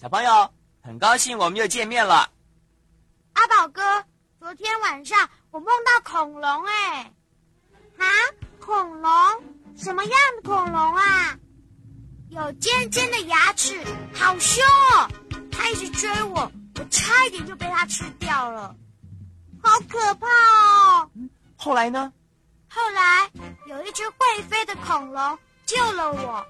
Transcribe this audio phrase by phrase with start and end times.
[0.00, 0.50] 小朋友，
[0.82, 2.30] 很高兴我们又见面了。
[3.34, 3.82] 阿宝哥，
[4.38, 7.12] 昨天晚上我梦到恐龙，哎，
[7.98, 8.06] 啊，
[8.58, 9.12] 恐龙？
[9.76, 11.36] 什么样的恐龙啊？
[12.30, 13.78] 有尖尖的牙齿，
[14.14, 14.64] 好凶
[14.94, 15.06] 哦！
[15.52, 18.74] 它一直追我，我差一点就被它吃掉了，
[19.62, 21.10] 好可怕哦！
[21.56, 22.10] 后来呢？
[22.70, 23.30] 后来
[23.66, 26.46] 有一只会飞的恐龙救了我，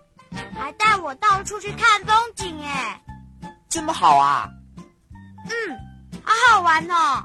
[0.55, 3.03] 还带我到处去看风景，哎，
[3.71, 4.51] 这么好啊！
[5.47, 5.79] 嗯，
[6.25, 7.25] 好好玩哦。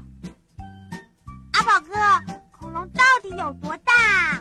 [1.52, 1.92] 阿宝哥，
[2.52, 4.40] 恐龙到底有多大？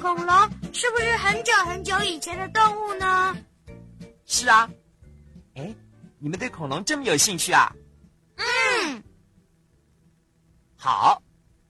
[0.00, 0.34] 恐龙
[0.72, 3.36] 是不是很久很久以前的动物呢？
[4.24, 4.70] 是啊，
[5.56, 5.74] 哎，
[6.20, 7.74] 你们对恐龙这么有兴趣啊？
[8.36, 9.02] 嗯，
[10.78, 11.20] 好，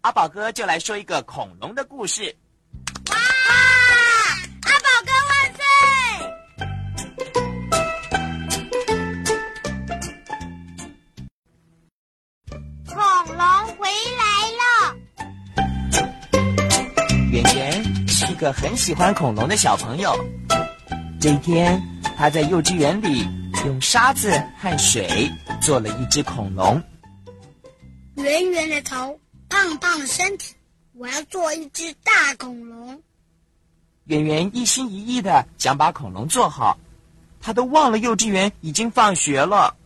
[0.02, 2.36] 阿宝哥就来说一个恐龙的故事。
[13.24, 14.24] 恐龙回来
[14.58, 14.96] 了。
[17.30, 20.12] 圆圆是一个很喜欢恐龙的小朋友。
[21.20, 21.80] 这一天，
[22.16, 23.24] 他在幼稚园里
[23.64, 26.82] 用沙子和水做了一只恐龙。
[28.16, 30.56] 圆圆的头，胖胖的身体，
[30.94, 33.00] 我要做一只大恐龙。
[34.06, 36.76] 圆圆一心一意的想把恐龙做好，
[37.40, 39.76] 他都忘了幼稚园已经放学了。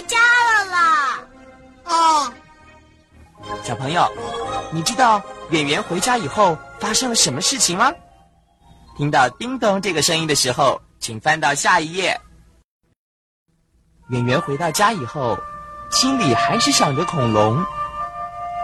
[0.00, 0.16] 回家
[0.56, 1.18] 了啦。
[1.84, 2.32] 哦，
[3.62, 4.10] 小朋友，
[4.72, 7.92] 你知道圆圆回家以后发生了什么事情吗？
[8.96, 12.18] 听到叮咚这个声音的时候，请翻到下一页。
[14.08, 15.38] 圆圆回到家以后，
[15.90, 17.62] 心里还是想着恐龙。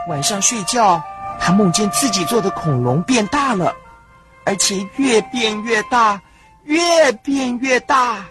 [0.08, 1.02] 晚上睡觉，
[1.38, 3.75] 他梦见自己做的恐龙变大了，
[4.46, 6.19] 而且越变越大，
[6.64, 8.25] 越变越大。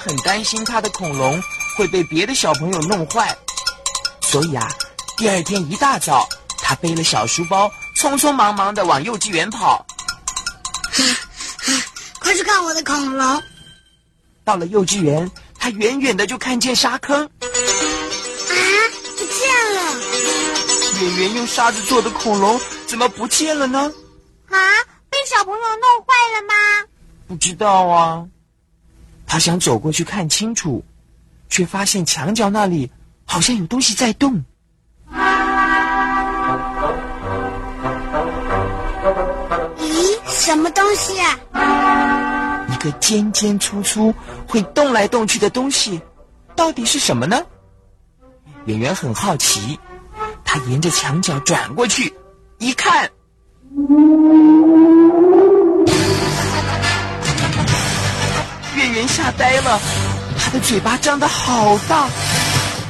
[0.00, 1.40] 很担心他的恐龙
[1.76, 3.36] 会被别的小朋友弄坏，
[4.22, 4.66] 所以啊，
[5.16, 6.26] 第二天一大早，
[6.58, 9.86] 他背了小书包，匆匆忙忙的往幼稚园跑。
[12.18, 13.42] 快去看我的恐龙！
[14.44, 17.30] 到了幼稚园，他远远的就看见沙坑，啊，
[19.16, 19.80] 不见了！
[21.02, 23.92] 演员用沙子做的恐龙怎么不见了呢？
[24.48, 24.58] 啊，
[25.08, 26.54] 被小朋友弄坏了吗？
[27.28, 28.24] 不知道啊。
[29.30, 30.84] 他想走过去看清楚，
[31.48, 32.90] 却发现墙角那里
[33.24, 34.42] 好像有东西在动。
[39.78, 42.66] 咦，什么东西啊？
[42.70, 44.12] 一个尖尖粗粗、
[44.48, 46.00] 会动来动去的东西，
[46.56, 47.40] 到底是什么呢？
[48.64, 49.78] 演员很好奇，
[50.44, 52.12] 他沿着墙角转过去，
[52.58, 53.08] 一看，
[59.00, 59.80] 圆圆吓呆了，
[60.38, 62.06] 他的嘴巴张得好大，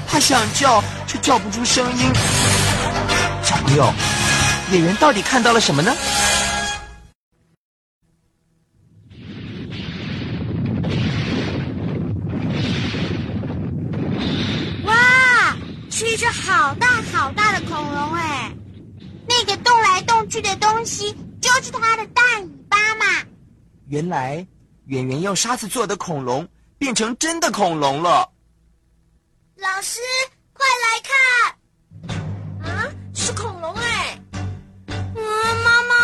[0.09, 2.11] 他想叫却叫不出声音。
[3.45, 3.93] 小朋友，
[4.73, 5.95] 演员到底看到了什么呢？
[14.85, 15.57] 哇，
[15.93, 18.51] 是一只好大好大的恐龙哎！
[19.29, 23.05] 那个动来动去的东西就是它的大尾巴嘛。
[23.87, 24.45] 原来，
[24.87, 26.47] 圆圆用沙子做的恐龙
[26.79, 28.31] 变成真的恐龙了。
[29.57, 30.01] 老师，
[30.53, 31.01] 快来
[32.09, 32.71] 看！
[32.71, 34.19] 啊，是恐龙哎！
[34.89, 35.23] 啊，
[35.65, 35.95] 妈妈，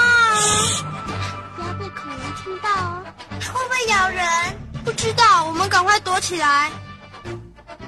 [1.56, 3.02] 不要被恐龙听到哦。
[3.40, 4.25] 会不会咬人？
[4.84, 6.70] 不知道，我们赶快躲起来。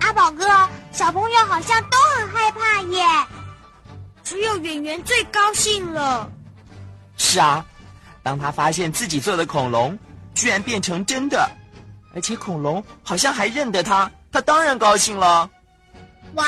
[0.01, 0.47] 阿宝哥，
[0.91, 3.05] 小朋友好像都很害怕耶，
[4.25, 6.31] 只有圆圆最高兴了。
[7.17, 7.65] 是啊，
[8.23, 9.97] 当他发现自己做的恐龙
[10.39, 11.51] 居然变成真的，
[12.15, 15.51] 而且恐龙好像还认得他，他他当然高兴了。
[16.35, 16.45] 哇，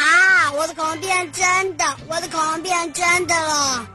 [0.52, 3.86] 我的恐龙变真的，我的恐龙变真的了。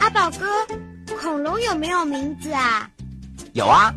[0.00, 0.46] 阿宝哥，
[1.18, 2.90] 恐龙有没有名字啊？
[3.54, 3.90] 有啊，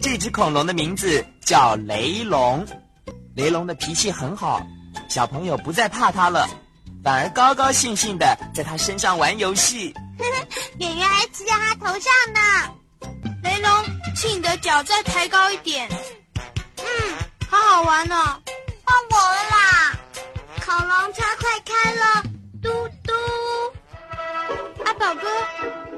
[0.00, 2.66] 这只恐龙的名字叫雷龙。
[3.36, 4.66] 雷龙的脾气很好，
[5.08, 6.48] 小朋友不再怕它了，
[7.02, 9.94] 反而高高兴兴的在他身上玩游戏。
[10.78, 12.40] 圆圆还骑在他头上呢。
[13.42, 13.70] 雷龙，
[14.16, 15.88] 请你的脚再抬高一点。
[16.78, 16.84] 嗯，
[17.48, 18.16] 好好玩呢。
[18.84, 19.96] 换我了啦！
[20.64, 22.22] 恐龙车快开了，
[22.62, 22.68] 嘟
[23.04, 23.12] 嘟。
[24.84, 25.28] 阿宝哥，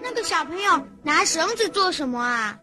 [0.03, 2.57] 那个小朋友拿绳子做什么啊？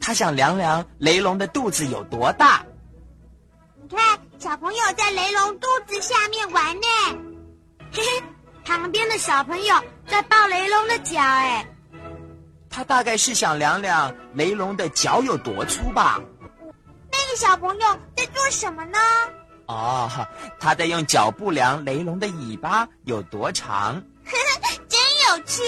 [0.00, 2.64] 他想量量雷龙的肚子有多大。
[3.82, 6.86] 你看，小朋友在雷龙肚子下面玩呢。
[7.92, 8.22] 嘿嘿，
[8.64, 9.74] 旁边的小朋友
[10.06, 11.66] 在抱雷龙的脚，哎。
[12.70, 16.20] 他大概是想量量雷龙的脚有多粗吧？
[17.10, 18.98] 那个小朋友在做什么呢？
[19.66, 20.08] 哦，
[20.60, 23.94] 他在用脚步量雷龙的尾巴有多长。
[24.24, 24.32] 呵
[24.62, 25.62] 呵真有趣。